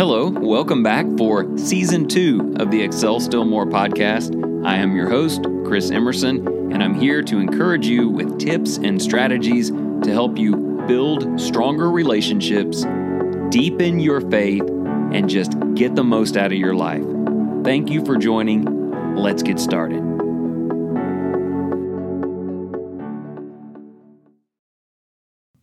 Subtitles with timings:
[0.00, 4.34] Hello, welcome back for season two of the Excel Still More podcast.
[4.64, 6.38] I am your host, Chris Emerson,
[6.72, 10.56] and I'm here to encourage you with tips and strategies to help you
[10.88, 12.86] build stronger relationships,
[13.50, 14.62] deepen your faith,
[15.12, 17.04] and just get the most out of your life.
[17.62, 18.64] Thank you for joining.
[19.16, 20.02] Let's get started.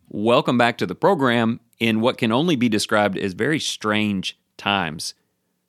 [0.09, 5.13] Welcome back to the program in what can only be described as very strange times.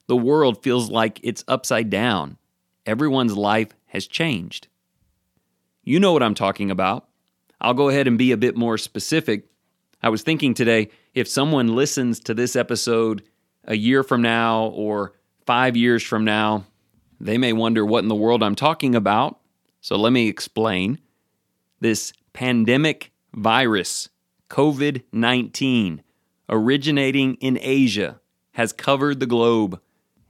[0.07, 2.39] The world feels like it's upside down.
[2.87, 4.69] Everyone's life has changed.
[5.83, 7.09] You know what I'm talking about.
[7.61, 9.49] I'll go ahead and be a bit more specific.
[10.03, 13.23] I was thinking today if someone listens to this episode
[13.65, 15.13] a year from now or
[15.45, 16.65] five years from now,
[17.21, 19.41] they may wonder what in the world I'm talking about.
[19.81, 20.99] So let me explain.
[21.81, 24.09] This pandemic virus
[24.49, 26.03] COVID 19,
[26.49, 28.21] originating in Asia,
[28.53, 29.81] has covered the globe.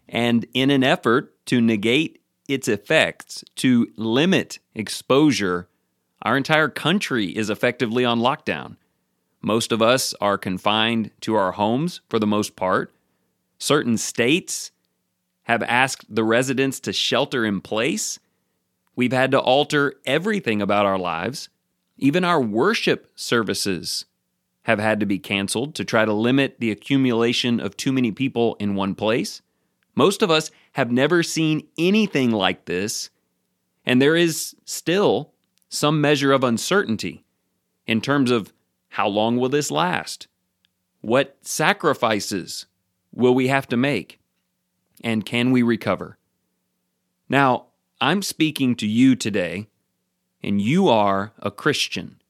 [0.09, 5.69] And in an effort to negate its effects, to limit exposure,
[6.23, 8.77] our entire country is effectively on lockdown.
[9.41, 12.95] Most of us are confined to our homes for the most part.
[13.59, 14.73] Certain states
[15.45, 18.19] have asked the residents to shelter in place.
[18.97, 21.49] We've had to alter everything about our lives.
[21.99, 24.05] Even our worship services
[24.63, 28.57] have had to be canceled to try to limit the accumulation of too many people
[28.61, 29.43] in one place.
[29.95, 33.11] Most of us have never seen anything like this,
[33.85, 35.33] and there is still
[35.69, 37.25] some measure of uncertainty
[37.87, 38.53] in terms of
[38.91, 40.29] how long will this last?
[41.01, 42.67] What sacrifices
[43.13, 44.21] will we have to make?
[45.03, 46.19] And can we recover?
[47.29, 47.67] Now,
[48.01, 49.69] I'm speaking to you today,
[50.43, 52.21] and you are a Christian.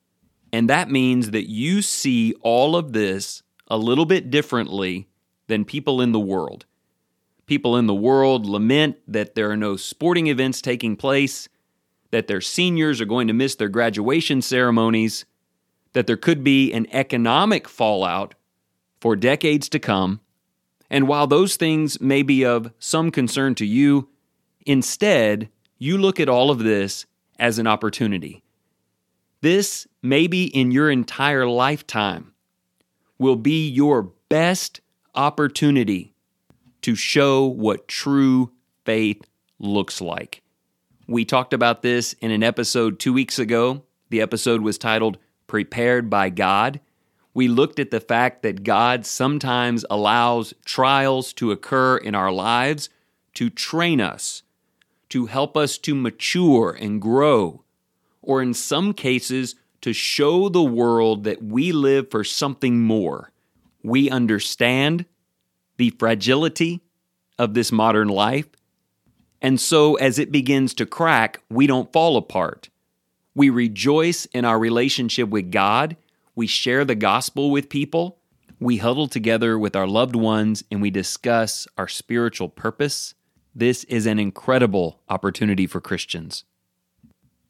[0.52, 5.08] And that means that you see all of this a little bit differently
[5.46, 6.64] than people in the world.
[7.46, 11.48] People in the world lament that there are no sporting events taking place,
[12.10, 15.24] that their seniors are going to miss their graduation ceremonies,
[15.92, 18.34] that there could be an economic fallout
[19.00, 20.20] for decades to come.
[20.90, 24.08] And while those things may be of some concern to you,
[24.64, 25.48] instead,
[25.78, 27.06] you look at all of this
[27.38, 28.42] as an opportunity.
[29.40, 32.32] This, maybe in your entire lifetime,
[33.18, 34.80] will be your best
[35.14, 36.14] opportunity
[36.82, 38.50] to show what true
[38.84, 39.22] faith
[39.58, 40.42] looks like.
[41.06, 43.82] We talked about this in an episode two weeks ago.
[44.10, 46.80] The episode was titled Prepared by God.
[47.34, 52.88] We looked at the fact that God sometimes allows trials to occur in our lives
[53.34, 54.42] to train us,
[55.10, 57.64] to help us to mature and grow
[58.28, 63.32] or in some cases, to show the world that we live for something more.
[63.82, 65.06] We understand
[65.78, 66.82] the fragility
[67.38, 68.46] of this modern life.
[69.40, 72.68] And so, as it begins to crack, we don't fall apart.
[73.34, 75.96] We rejoice in our relationship with God.
[76.34, 78.18] We share the gospel with people.
[78.60, 83.14] We huddle together with our loved ones and we discuss our spiritual purpose.
[83.54, 86.44] This is an incredible opportunity for Christians.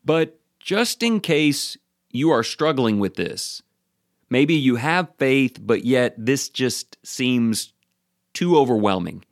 [0.05, 1.77] But just in case
[2.11, 3.63] you are struggling with this.
[4.31, 7.73] Maybe you have faith, but yet this just seems
[8.35, 9.25] too overwhelming.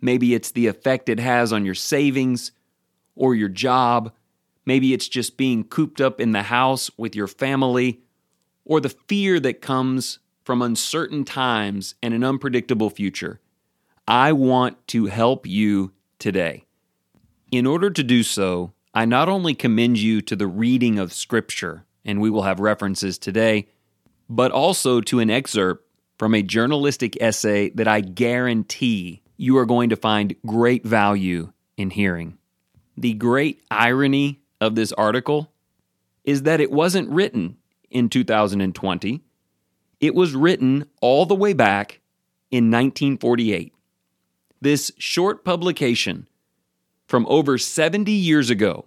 [0.00, 2.52] Maybe it's the effect it has on your savings
[3.14, 4.12] or your job.
[4.64, 8.00] Maybe it's just being cooped up in the house with your family
[8.64, 13.40] or the fear that comes from uncertain times and an unpredictable future.
[14.06, 16.64] I want to help you today.
[17.50, 21.84] In order to do so, I not only commend you to the reading of Scripture,
[22.04, 23.68] and we will have references today,
[24.28, 25.86] but also to an excerpt
[26.18, 31.90] from a journalistic essay that I guarantee you are going to find great value in
[31.90, 32.38] hearing.
[32.96, 35.52] The great irony of this article
[36.24, 37.56] is that it wasn't written
[37.90, 39.22] in 2020,
[40.00, 42.00] it was written all the way back
[42.50, 43.74] in 1948.
[44.62, 46.28] This short publication
[47.08, 48.86] from over 70 years ago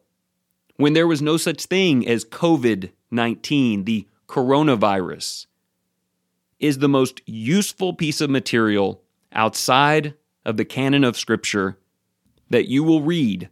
[0.77, 5.47] when there was no such thing as COVID 19, the coronavirus,
[6.61, 9.01] is the most useful piece of material
[9.33, 10.13] outside
[10.45, 11.77] of the canon of Scripture
[12.49, 13.49] that you will read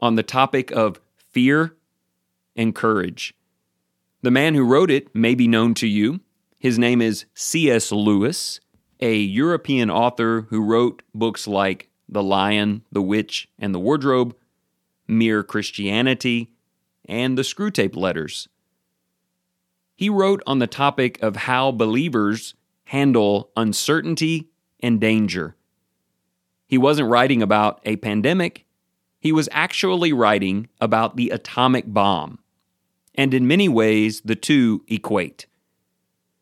[0.00, 1.76] on the topic of fear
[2.56, 3.34] and courage.
[4.22, 6.22] The man who wrote it may be known to you.
[6.58, 7.92] His name is C.S.
[7.92, 8.58] Lewis,
[9.02, 14.34] a European author who wrote books like the Lion, the Witch, and the Wardrobe,
[15.08, 16.52] Mere Christianity,
[17.06, 18.48] and the Screwtape Letters.
[19.96, 22.54] He wrote on the topic of how believers
[22.84, 24.48] handle uncertainty
[24.80, 25.56] and danger.
[26.68, 28.66] He wasn't writing about a pandemic,
[29.18, 32.38] he was actually writing about the atomic bomb.
[33.14, 35.46] And in many ways, the two equate.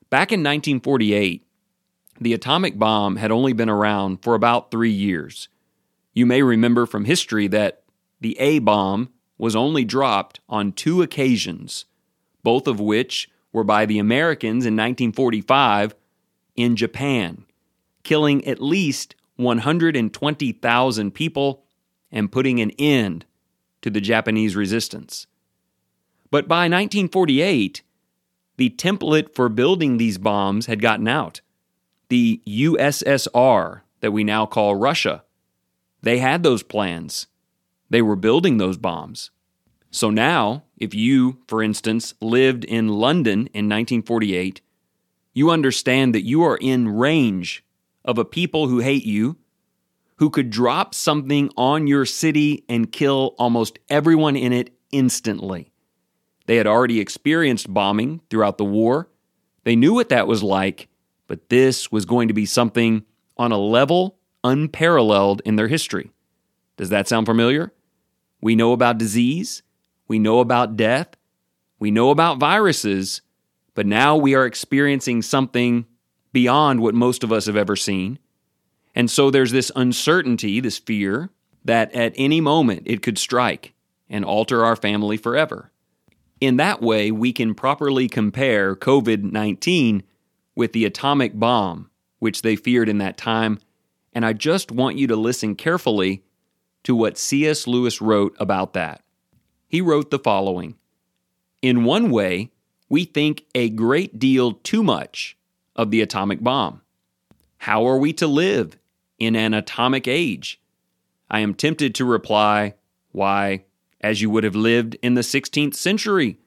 [0.08, 1.46] Back in 1948,
[2.20, 5.48] the atomic bomb had only been around for about three years.
[6.12, 7.82] You may remember from history that
[8.20, 11.86] the A bomb was only dropped on two occasions,
[12.42, 15.94] both of which were by the Americans in 1945
[16.56, 17.46] in Japan,
[18.02, 21.64] killing at least 120,000 people
[22.12, 23.24] and putting an end
[23.80, 25.26] to the Japanese resistance.
[26.30, 27.82] But by 1948,
[28.58, 31.40] the template for building these bombs had gotten out.
[32.10, 35.22] The USSR, that we now call Russia,
[36.02, 37.28] they had those plans.
[37.88, 39.30] They were building those bombs.
[39.92, 44.60] So now, if you, for instance, lived in London in 1948,
[45.34, 47.64] you understand that you are in range
[48.04, 49.36] of a people who hate you,
[50.16, 55.70] who could drop something on your city and kill almost everyone in it instantly.
[56.46, 59.08] They had already experienced bombing throughout the war.
[59.62, 60.88] They knew what that was like,
[61.30, 63.04] but this was going to be something
[63.36, 66.10] on a level unparalleled in their history.
[66.76, 67.72] Does that sound familiar?
[68.40, 69.62] We know about disease,
[70.08, 71.10] we know about death,
[71.78, 73.22] we know about viruses,
[73.74, 75.86] but now we are experiencing something
[76.32, 78.18] beyond what most of us have ever seen.
[78.96, 81.30] And so there's this uncertainty, this fear,
[81.64, 83.72] that at any moment it could strike
[84.08, 85.70] and alter our family forever.
[86.40, 90.02] In that way, we can properly compare COVID 19
[90.54, 93.58] with the atomic bomb, which they feared in that time.
[94.12, 96.22] And I just want you to listen carefully
[96.84, 97.66] to what C.S.
[97.66, 99.02] Lewis wrote about that.
[99.68, 100.76] He wrote the following
[101.62, 102.50] In one way,
[102.88, 105.36] we think a great deal too much
[105.76, 106.82] of the atomic bomb.
[107.58, 108.78] How are we to live
[109.18, 110.60] in an atomic age?
[111.30, 112.74] I am tempted to reply,
[113.12, 113.64] why,
[114.00, 116.38] as you would have lived in the 16th century,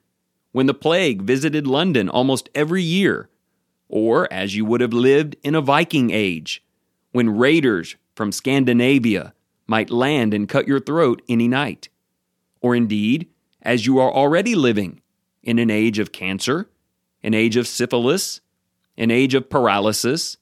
[0.52, 3.28] when the plague visited London almost every year,
[3.88, 6.62] or as you would have lived in a Viking age,
[7.12, 9.34] when raiders from Scandinavia
[9.66, 11.88] might land and cut your throat any night,
[12.60, 13.28] or indeed,
[13.62, 15.00] as you are already living
[15.42, 16.68] in an age of cancer,
[17.22, 18.40] an age of syphilis,
[18.96, 20.36] an age of paralysis,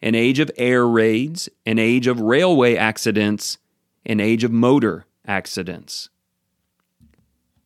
[0.00, 3.58] an age of air raids, an age of railway accidents,
[4.04, 6.08] an age of motor accidents.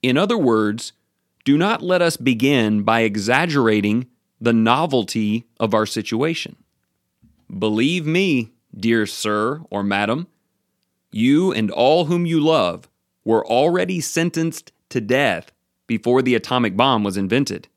[0.03, 0.93] In other words,
[1.45, 4.07] do not let us begin by exaggerating
[4.41, 6.57] the novelty of our situation.
[7.59, 10.27] Believe me, dear sir or madam,
[11.11, 12.89] you and all whom you love
[13.25, 15.53] were already sentenced to death
[15.87, 17.69] before the atomic bomb was invented.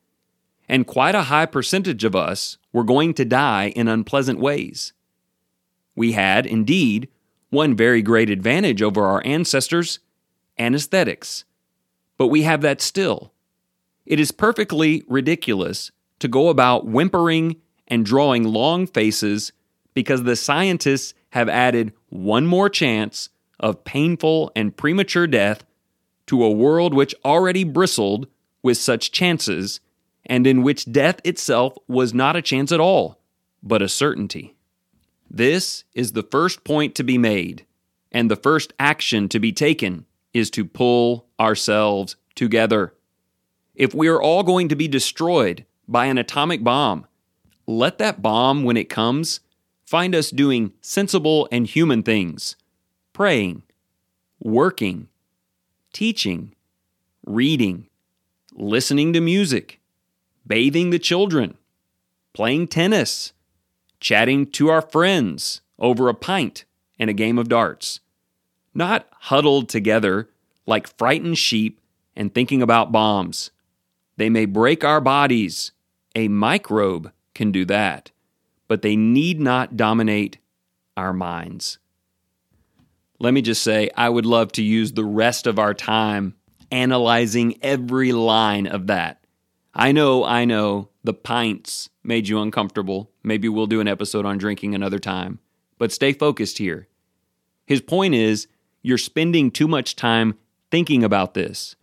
[0.68, 4.94] And quite a high percentage of us were going to die in unpleasant ways.
[5.96, 7.10] We had, indeed,
[7.50, 10.00] one very great advantage over our ancestors
[10.60, 11.46] anesthetics.
[12.18, 13.32] But we have that still.
[14.06, 17.56] It is perfectly ridiculous to go about whimpering
[17.88, 19.52] and drawing long faces
[19.94, 23.30] because the scientists have added one more chance
[23.60, 25.64] of painful and premature death
[26.28, 28.28] to a world which already bristled
[28.62, 29.80] with such chances,
[30.26, 33.20] and in which death itself was not a chance at all,
[33.64, 34.56] but a certainty.
[35.30, 37.66] This is the first point to be made,
[38.12, 42.94] and the first action to be taken is to pull ourselves together.
[43.76, 47.08] If we are all going to be destroyed by an atomic bomb,
[47.66, 49.40] let that bomb, when it comes,
[49.84, 52.56] find us doing sensible and human things,
[53.12, 53.64] praying,
[54.40, 55.08] working,
[55.92, 56.54] teaching,
[57.26, 57.88] reading,
[58.54, 59.80] listening to music,
[60.46, 61.58] bathing the children,
[62.34, 63.34] playing tennis,
[64.00, 66.66] chatting to our friends over a pint
[67.00, 68.00] and a game of darts.
[68.76, 70.30] Not huddled together
[70.68, 71.82] like frightened sheep
[72.16, 73.50] and thinking about bombs.
[74.18, 75.72] They may break our bodies.
[76.16, 78.12] A microbe can do that,
[78.68, 80.38] but they need not dominate
[80.98, 81.80] our minds.
[83.20, 86.36] Let me just say, I would love to use the rest of our time
[86.72, 89.24] analyzing every line of that.
[89.74, 93.12] I know, I know, the pints made you uncomfortable.
[93.24, 95.40] Maybe we'll do an episode on drinking another time.
[95.78, 96.88] But stay focused here.
[97.66, 98.48] His point is,
[98.82, 100.36] you're spending too much time
[100.72, 101.76] thinking about this.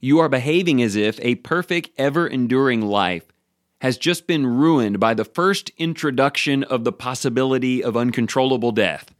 [0.00, 3.26] You are behaving as if a perfect, ever enduring life
[3.80, 9.14] has just been ruined by the first introduction of the possibility of uncontrollable death.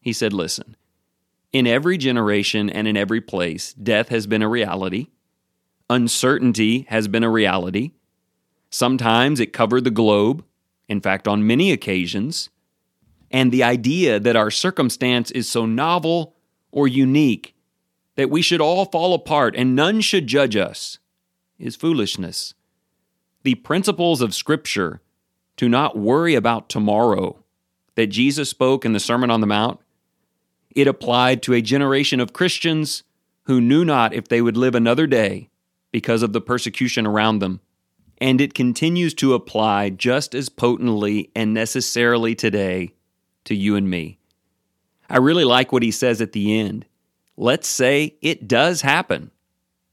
[0.00, 0.76] He said, Listen,
[1.52, 5.08] in every generation and in every place, death has been a reality.
[5.88, 7.92] Uncertainty has been a reality.
[8.70, 10.44] Sometimes it covered the globe,
[10.86, 12.50] in fact, on many occasions.
[13.30, 16.36] And the idea that our circumstance is so novel
[16.70, 17.54] or unique
[18.16, 20.98] that we should all fall apart and none should judge us
[21.58, 22.52] is foolishness.
[23.48, 25.00] The principles of Scripture
[25.56, 27.42] to not worry about tomorrow
[27.94, 29.80] that Jesus spoke in the Sermon on the Mount,
[30.76, 33.04] it applied to a generation of Christians
[33.44, 35.48] who knew not if they would live another day
[35.92, 37.62] because of the persecution around them.
[38.18, 42.96] And it continues to apply just as potently and necessarily today
[43.44, 44.18] to you and me.
[45.08, 46.84] I really like what he says at the end.
[47.34, 49.30] Let's say it does happen.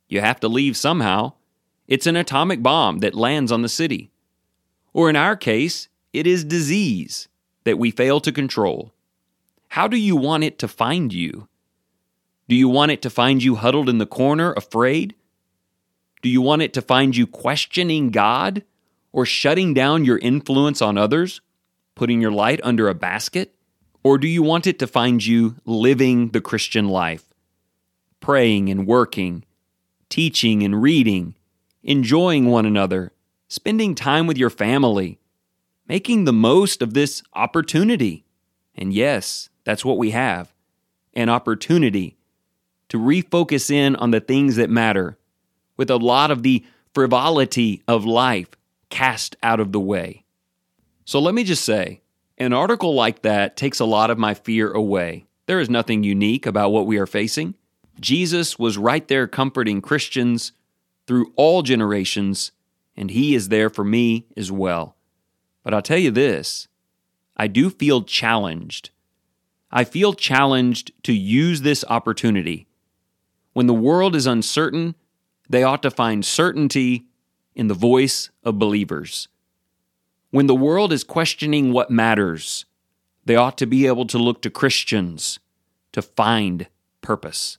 [0.09, 1.35] You have to leave somehow.
[1.87, 4.11] It's an atomic bomb that lands on the city.
[4.93, 7.27] Or in our case, it is disease
[7.63, 8.93] that we fail to control.
[9.69, 11.47] How do you want it to find you?
[12.47, 15.15] Do you want it to find you huddled in the corner, afraid?
[16.21, 18.63] Do you want it to find you questioning God
[19.11, 21.41] or shutting down your influence on others,
[21.95, 23.53] putting your light under a basket?
[24.03, 27.33] Or do you want it to find you living the Christian life,
[28.19, 29.43] praying and working,
[30.09, 31.35] teaching and reading,
[31.85, 33.13] enjoying one another,
[33.47, 35.19] spending time with your family,
[35.87, 38.25] making the most of this opportunity?
[38.75, 40.53] And yes, that's what we have
[41.13, 42.17] an opportunity
[42.89, 45.17] to refocus in on the things that matter,
[45.77, 48.49] with a lot of the frivolity of life
[48.89, 50.25] cast out of the way.
[51.05, 52.01] So let me just say,
[52.37, 55.25] an article like that takes a lot of my fear away.
[55.45, 57.55] There is nothing unique about what we are facing.
[57.99, 60.51] Jesus was right there comforting Christians
[61.07, 62.51] through all generations,
[62.95, 64.95] and he is there for me as well.
[65.63, 66.67] But I'll tell you this
[67.35, 68.89] I do feel challenged.
[69.71, 72.67] I feel challenged to use this opportunity
[73.55, 74.95] when the world is uncertain,
[75.49, 77.05] they ought to find certainty
[77.55, 79.29] in the voice of believers.
[80.29, 82.65] When the world is questioning what matters,
[83.23, 85.39] they ought to be able to look to Christians
[85.93, 86.67] to find
[86.99, 87.57] purpose.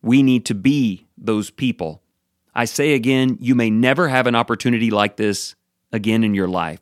[0.00, 2.01] We need to be those people.
[2.54, 5.54] I say again, you may never have an opportunity like this
[5.92, 6.80] again in your life.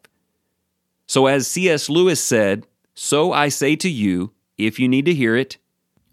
[1.06, 1.88] So, as C.S.
[1.88, 5.58] Lewis said, so I say to you, if you need to hear it,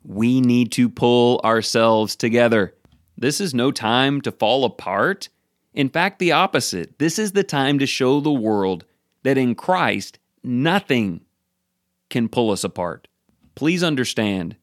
[0.03, 2.73] we need to pull ourselves together.
[3.17, 5.29] This is no time to fall apart.
[5.73, 6.97] In fact, the opposite.
[6.97, 8.85] This is the time to show the world
[9.23, 11.21] that in Christ, nothing
[12.09, 13.07] can pull us apart.
[13.55, 14.55] Please understand,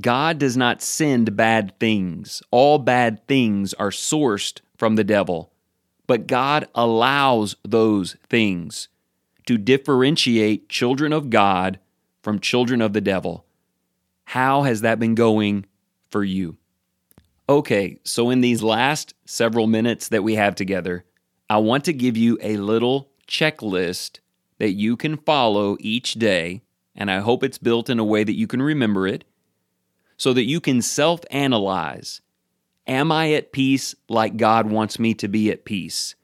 [0.00, 2.42] God does not send bad things.
[2.50, 5.52] All bad things are sourced from the devil.
[6.06, 8.88] But God allows those things
[9.46, 11.78] to differentiate children of God
[12.22, 13.44] from children of the devil.
[14.26, 15.66] How has that been going
[16.10, 16.56] for you?
[17.48, 21.04] Okay, so in these last several minutes that we have together,
[21.50, 24.20] I want to give you a little checklist
[24.58, 26.62] that you can follow each day,
[26.94, 29.24] and I hope it's built in a way that you can remember it
[30.22, 32.20] so that you can self analyze.
[32.86, 36.14] Am I at peace like God wants me to be at peace?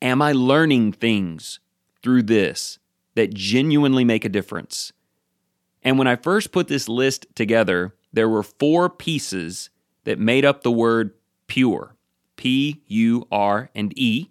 [0.00, 1.58] Am I learning things
[2.00, 2.78] through this
[3.16, 4.92] that genuinely make a difference?
[5.82, 9.68] And when I first put this list together, there were four pieces
[10.04, 11.12] that made up the word
[11.48, 11.96] pure
[12.36, 14.28] P U R and E.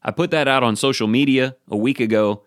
[0.00, 2.44] I put that out on social media a week ago,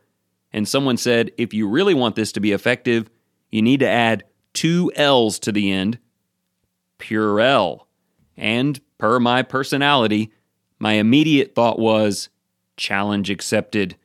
[0.54, 3.10] and someone said if you really want this to be effective,
[3.52, 4.24] you need to add
[4.56, 6.00] two L's to the end
[6.98, 7.82] Purell.
[8.38, 10.32] And per my personality,
[10.80, 12.30] my immediate thought was
[12.78, 13.96] challenge accepted.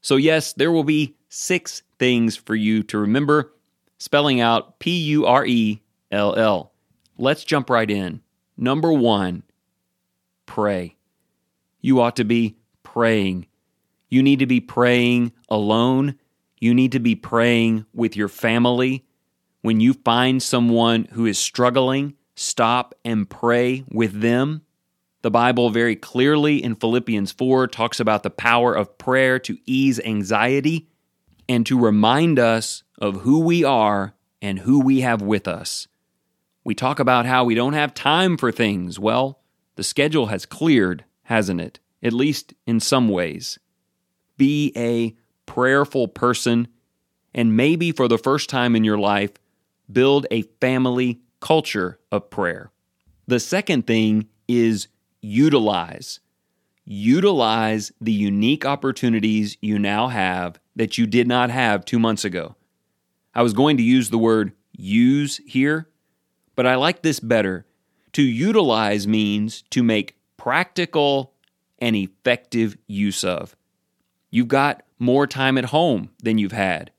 [0.00, 3.52] So, yes, there will be six things for you to remember,
[3.98, 6.72] spelling out P U R E L L.
[7.18, 8.20] Let's jump right in.
[8.56, 9.42] Number one,
[10.46, 10.96] pray.
[11.80, 13.46] You ought to be praying.
[14.08, 16.16] You need to be praying alone.
[16.58, 19.04] You need to be praying with your family.
[19.62, 24.62] When you find someone who is struggling, stop and pray with them.
[25.22, 30.00] The Bible very clearly in Philippians 4 talks about the power of prayer to ease
[30.00, 30.88] anxiety
[31.48, 35.86] and to remind us of who we are and who we have with us.
[36.64, 38.98] We talk about how we don't have time for things.
[38.98, 39.40] Well,
[39.76, 41.78] the schedule has cleared, hasn't it?
[42.02, 43.60] At least in some ways.
[44.36, 45.14] Be a
[45.46, 46.66] prayerful person,
[47.32, 49.32] and maybe for the first time in your life,
[49.92, 52.70] build a family culture of prayer.
[53.26, 54.88] The second thing is
[55.20, 56.20] utilize.
[56.84, 62.56] Utilize the unique opportunities you now have that you did not have two months ago.
[63.34, 65.88] I was going to use the word use here,
[66.56, 67.66] but I like this better.
[68.14, 71.32] To utilize means to make practical
[71.78, 73.56] and effective use of.
[74.30, 76.90] You've got more time at home than you've had.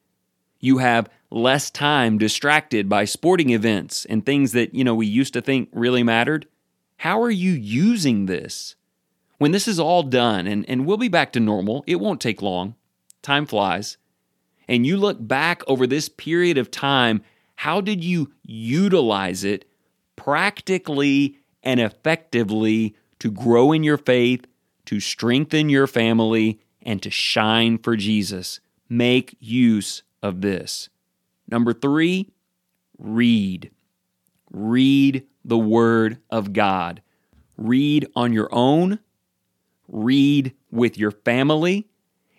[0.59, 5.33] You have less time distracted by sporting events and things that, you know, we used
[5.33, 6.47] to think really mattered.
[6.97, 8.75] How are you using this?
[9.39, 12.41] When this is all done and, and we'll be back to normal, it won't take
[12.41, 12.75] long.
[13.23, 13.97] Time flies.
[14.67, 17.23] And you look back over this period of time,
[17.55, 19.65] how did you utilize it
[20.15, 24.45] practically and effectively to grow in your faith,
[24.85, 28.59] to strengthen your family, and to shine for Jesus?
[28.87, 30.89] Make use of this.
[31.47, 32.31] Number three,
[32.97, 33.71] read.
[34.51, 37.01] Read the Word of God.
[37.57, 38.99] Read on your own,
[39.87, 41.87] read with your family.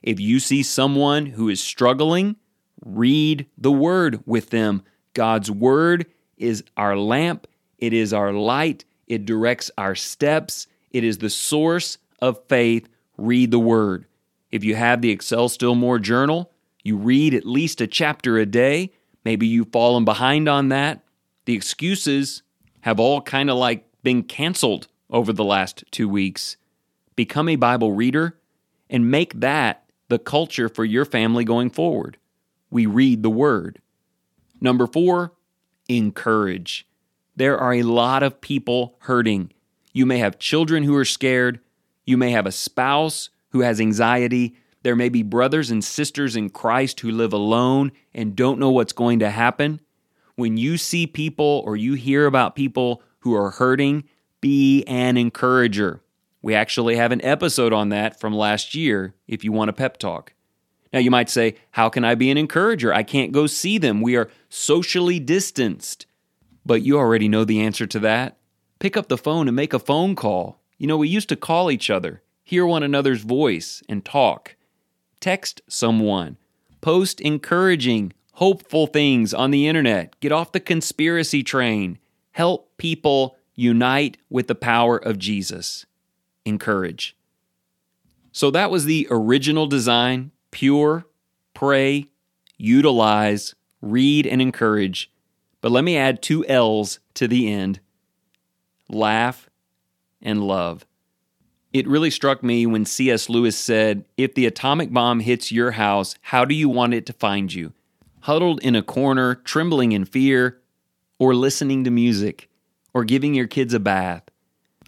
[0.02, 2.36] If you see someone who is struggling,
[2.84, 4.82] read the Word with them.
[5.14, 6.06] God's Word
[6.36, 7.46] is our lamp,
[7.78, 12.88] it is our light, it directs our steps, it is the source of faith.
[13.16, 14.06] Read the Word.
[14.50, 16.50] If you have the Excel Still More journal,
[16.84, 18.92] you read at least a chapter a day.
[19.24, 21.02] Maybe you've fallen behind on that.
[21.46, 22.42] The excuses
[22.82, 26.56] have all kind of like been canceled over the last two weeks.
[27.16, 28.38] Become a Bible reader
[28.90, 32.18] and make that the culture for your family going forward.
[32.70, 33.80] We read the Word.
[34.60, 35.32] Number four,
[35.88, 36.86] encourage.
[37.36, 39.52] There are a lot of people hurting.
[39.92, 41.60] You may have children who are scared.
[42.04, 44.56] You may have a spouse who has anxiety.
[44.84, 48.92] There may be brothers and sisters in Christ who live alone and don't know what's
[48.92, 49.80] going to happen.
[50.36, 54.04] When you see people or you hear about people who are hurting,
[54.42, 56.02] be an encourager.
[56.42, 59.96] We actually have an episode on that from last year if you want a pep
[59.96, 60.34] talk.
[60.92, 62.92] Now, you might say, How can I be an encourager?
[62.92, 64.02] I can't go see them.
[64.02, 66.04] We are socially distanced.
[66.66, 68.36] But you already know the answer to that.
[68.80, 70.60] Pick up the phone and make a phone call.
[70.76, 74.53] You know, we used to call each other, hear one another's voice, and talk.
[75.24, 76.36] Text someone.
[76.82, 80.20] Post encouraging, hopeful things on the internet.
[80.20, 81.98] Get off the conspiracy train.
[82.32, 85.86] Help people unite with the power of Jesus.
[86.44, 87.16] Encourage.
[88.32, 91.06] So that was the original design pure,
[91.54, 92.10] pray,
[92.58, 95.10] utilize, read, and encourage.
[95.62, 97.80] But let me add two L's to the end
[98.90, 99.48] laugh
[100.20, 100.84] and love.
[101.74, 103.28] It really struck me when C.S.
[103.28, 107.12] Lewis said, If the atomic bomb hits your house, how do you want it to
[107.12, 107.72] find you?
[108.20, 110.60] Huddled in a corner, trembling in fear,
[111.18, 112.48] or listening to music,
[112.94, 114.22] or giving your kids a bath?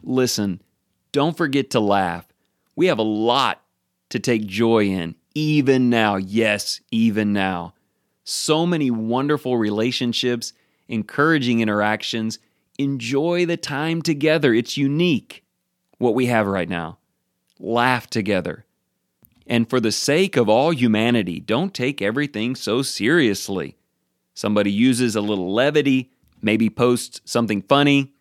[0.05, 0.63] Listen,
[1.11, 2.29] don't forget to laugh.
[2.77, 3.63] We have a lot
[4.11, 6.15] to take joy in, even now.
[6.15, 7.75] Yes, even now.
[8.23, 10.53] So many wonderful relationships,
[10.87, 12.39] encouraging interactions.
[12.79, 14.55] Enjoy the time together.
[14.55, 15.43] It's unique
[15.99, 16.99] what we have right now.
[17.59, 18.65] Laugh together.
[19.47, 23.77] And for the sake of all humanity, don't take everything so seriously.
[24.35, 26.11] Somebody uses a little levity,
[26.43, 28.13] maybe posts something funny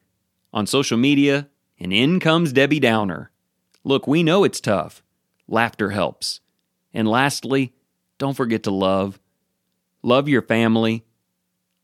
[0.53, 3.31] on social media, and in comes Debbie Downer.
[3.83, 5.03] Look, we know it's tough.
[5.47, 6.39] Laughter helps.
[6.93, 7.73] And lastly,
[8.17, 9.19] don't forget to love.
[10.01, 11.03] Love your family.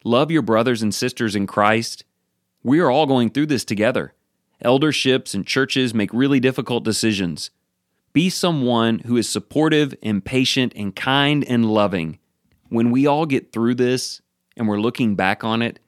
[0.03, 2.05] Love your brothers and sisters in Christ.
[2.63, 4.13] We are all going through this together.
[4.63, 7.49] Elderships and churches make really difficult decisions.
[8.13, 12.19] Be someone who is supportive and patient and kind and loving.
[12.69, 14.21] When we all get through this
[14.55, 15.79] and we're looking back on it,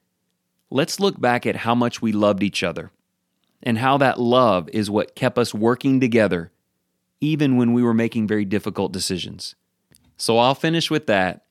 [0.69, 2.91] let's look back at how much we loved each other
[3.62, 6.51] and how that love is what kept us working together,
[7.21, 9.55] even when we were making very difficult decisions.
[10.17, 11.45] So I'll finish with that.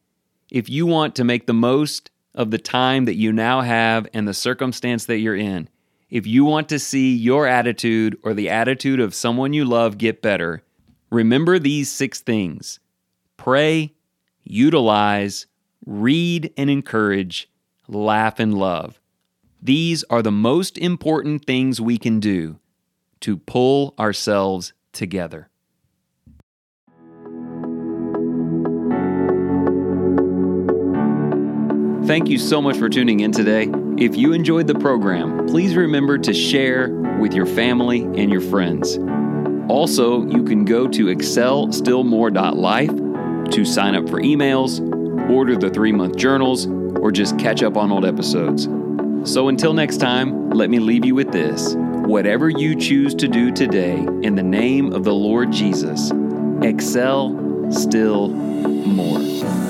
[0.50, 4.26] If you want to make the most of the time that you now have and
[4.26, 5.68] the circumstance that you're in,
[6.12, 10.20] if you want to see your attitude or the attitude of someone you love get
[10.20, 10.62] better,
[11.10, 12.78] remember these six things
[13.38, 13.94] pray,
[14.44, 15.46] utilize,
[15.86, 17.50] read and encourage,
[17.88, 19.00] laugh and love.
[19.62, 22.58] These are the most important things we can do
[23.20, 25.48] to pull ourselves together.
[32.06, 33.70] Thank you so much for tuning in today.
[33.96, 36.88] If you enjoyed the program, please remember to share
[37.20, 38.98] with your family and your friends.
[39.68, 44.80] Also, you can go to excelstillmore.life to sign up for emails,
[45.30, 48.64] order the three month journals, or just catch up on old episodes.
[49.24, 51.76] So until next time, let me leave you with this.
[51.76, 56.10] Whatever you choose to do today, in the name of the Lord Jesus,
[56.62, 59.61] excel still more.